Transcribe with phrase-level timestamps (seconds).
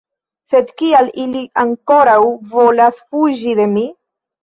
[0.53, 2.19] Sed kial ili ankoraŭ
[2.57, 3.89] volas fuĝi de mi?